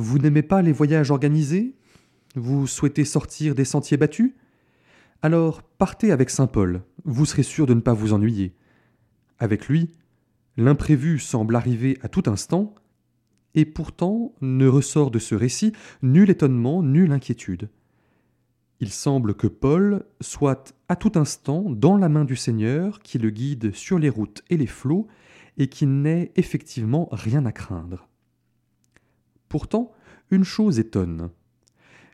Vous 0.00 0.18
n'aimez 0.18 0.40
pas 0.40 0.62
les 0.62 0.72
voyages 0.72 1.10
organisés? 1.10 1.74
Vous 2.34 2.66
souhaitez 2.66 3.04
sortir 3.04 3.54
des 3.54 3.66
sentiers 3.66 3.98
battus? 3.98 4.32
Alors 5.20 5.60
partez 5.62 6.10
avec 6.10 6.30
Saint 6.30 6.46
Paul, 6.46 6.80
vous 7.04 7.26
serez 7.26 7.42
sûr 7.42 7.66
de 7.66 7.74
ne 7.74 7.82
pas 7.82 7.92
vous 7.92 8.14
ennuyer. 8.14 8.54
Avec 9.38 9.68
lui, 9.68 9.90
l'imprévu 10.56 11.18
semble 11.18 11.54
arriver 11.54 11.98
à 12.00 12.08
tout 12.08 12.22
instant, 12.28 12.74
et 13.54 13.66
pourtant 13.66 14.34
ne 14.40 14.66
ressort 14.66 15.10
de 15.10 15.18
ce 15.18 15.34
récit 15.34 15.72
nul 16.00 16.30
étonnement, 16.30 16.82
nulle 16.82 17.12
inquiétude. 17.12 17.68
Il 18.80 18.88
semble 18.88 19.34
que 19.34 19.48
Paul 19.48 20.06
soit 20.22 20.74
à 20.88 20.96
tout 20.96 21.12
instant 21.16 21.66
dans 21.68 21.98
la 21.98 22.08
main 22.08 22.24
du 22.24 22.36
Seigneur 22.36 23.00
qui 23.00 23.18
le 23.18 23.28
guide 23.28 23.74
sur 23.74 23.98
les 23.98 24.08
routes 24.08 24.42
et 24.48 24.56
les 24.56 24.66
flots, 24.66 25.08
et 25.58 25.66
qui 25.66 25.84
n'ait 25.84 26.32
effectivement 26.36 27.10
rien 27.12 27.44
à 27.44 27.52
craindre. 27.52 28.08
Pourtant, 29.50 29.90
une 30.30 30.44
chose 30.44 30.78
étonne. 30.78 31.28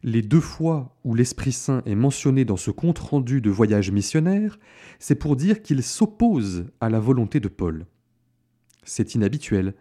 Les 0.03 0.23
deux 0.23 0.41
fois 0.41 0.97
où 1.05 1.15
l'Esprit 1.15 1.53
Saint 1.53 1.83
est 1.85 1.95
mentionné 1.95 2.47
dans 2.47 2.57
ce 2.57 2.71
compte-rendu 2.71 3.43
de 3.43 3.51
voyage 3.51 3.91
missionnaire, 3.91 4.59
c'est 4.99 5.17
pour 5.17 5.37
dire 5.37 5.61
qu'il 5.61 5.83
s'oppose 5.83 6.65
à 6.81 6.89
la 6.89 6.99
volonté 6.99 7.39
de 7.39 7.49
Paul. 7.49 7.85
C'est 8.85 9.15
inhabituel. 9.15 9.75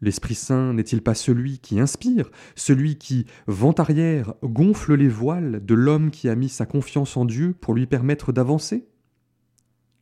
L'Esprit 0.00 0.34
Saint 0.34 0.72
n'est-il 0.72 1.02
pas 1.02 1.14
celui 1.14 1.60
qui 1.60 1.78
inspire, 1.78 2.32
celui 2.56 2.98
qui, 2.98 3.26
vent 3.46 3.74
arrière, 3.78 4.34
gonfle 4.42 4.96
les 4.96 5.08
voiles 5.08 5.64
de 5.64 5.74
l'homme 5.74 6.10
qui 6.10 6.28
a 6.28 6.34
mis 6.34 6.48
sa 6.48 6.66
confiance 6.66 7.16
en 7.16 7.24
Dieu 7.24 7.54
pour 7.60 7.74
lui 7.74 7.86
permettre 7.86 8.32
d'avancer? 8.32 8.88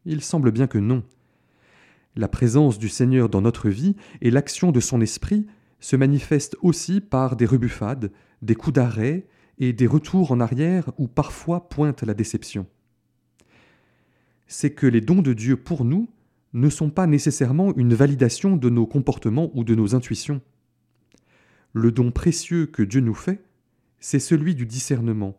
Il 0.07 0.23
semble 0.23 0.51
bien 0.51 0.67
que 0.67 0.79
non. 0.79 1.03
La 2.17 2.29
présence 2.29 2.79
du 2.79 2.89
Seigneur 2.89 3.29
dans 3.29 3.43
notre 3.43 3.69
vie 3.69 3.97
et 4.23 4.31
l'action 4.31 4.73
de 4.73 4.81
son 4.81 5.03
Esprit 5.03 5.47
se 5.84 5.97
manifestent 5.97 6.56
aussi 6.62 7.02
par 7.02 7.37
des 7.37 7.45
rebuffades, 7.45 8.11
des 8.41 8.55
coups 8.55 8.72
d'arrêt 8.72 9.27
et 9.59 9.75
des 9.75 9.86
retours 9.86 10.33
en 10.33 10.41
arrière 10.41 10.91
où 10.97 11.09
parfois 11.09 11.69
pointe 11.69 12.03
la 12.03 12.14
déception. 12.14 12.67
C'est 14.47 14.70
que 14.70 14.86
les 14.86 15.03
dons 15.03 15.20
de 15.20 15.34
Dieu 15.34 15.59
pour 15.59 15.84
nous 15.84 16.09
ne 16.55 16.70
sont 16.70 16.89
pas 16.89 17.06
nécessairement 17.06 17.77
une 17.77 17.92
validation 17.92 18.56
de 18.56 18.70
nos 18.70 18.86
comportements 18.86 19.50
ou 19.53 19.62
de 19.62 19.75
nos 19.75 19.94
intuitions. 19.94 20.41
Le 21.75 21.92
don 21.92 22.11
précieux 22.12 22.64
que 22.64 22.83
Dieu 22.83 23.03
nous 23.03 23.12
fait, 23.12 23.44
c'est 24.00 24.20
celui 24.20 24.55
du 24.55 24.64
discernement, 24.64 25.37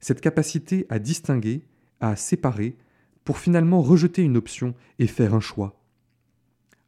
cette 0.00 0.20
capacité 0.20 0.86
à 0.88 0.98
distinguer, 0.98 1.62
à 2.00 2.16
séparer, 2.16 2.76
pour 3.22 3.38
finalement 3.38 3.80
rejeter 3.80 4.22
une 4.22 4.38
option 4.38 4.74
et 4.98 5.06
faire 5.06 5.34
un 5.34 5.40
choix. 5.40 5.80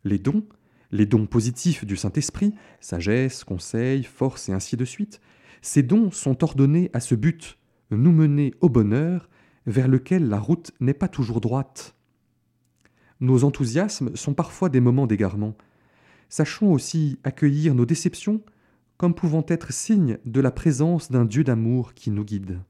Les 0.03 0.19
dons, 0.19 0.43
les 0.91 1.07
dons 1.07 1.27
positifs 1.27 1.85
du 1.85 1.97
Saint-Esprit, 1.97 2.55
sagesse, 2.81 3.45
conseil, 3.45 4.05
force 4.05 4.49
et 4.49 4.53
ainsi 4.53 4.77
de 4.77 4.85
suite, 4.85 5.21
ces 5.63 5.83
dons 5.83 6.11
sont 6.11 6.45
ordonnés 6.45 6.91
à 6.93 7.01
ce 7.01 7.15
but, 7.15 7.59
nous 7.91 8.13
mener 8.13 8.55
au 8.61 8.69
bonheur 8.69 9.29
vers 9.67 9.89
lequel 9.89 10.29
la 10.29 10.39
route 10.39 10.73
n'est 10.81 10.95
pas 10.95 11.09
toujours 11.09 11.41
droite. 11.41 11.95
Nos 13.21 13.45
enthousiasmes 13.45 14.15
sont 14.15 14.35
parfois 14.35 14.69
des 14.69 14.81
moments 14.81 15.07
d'égarement. 15.07 15.57
Sachons 16.29 16.73
aussi 16.73 17.19
accueillir 17.25 17.75
nos 17.75 17.87
déceptions 17.87 18.43
comme 18.97 19.15
pouvant 19.15 19.45
être 19.49 19.73
signe 19.73 20.19
de 20.25 20.41
la 20.41 20.51
présence 20.51 21.11
d'un 21.11 21.25
Dieu 21.25 21.45
d'amour 21.45 21.95
qui 21.95 22.11
nous 22.11 22.25
guide. 22.25 22.61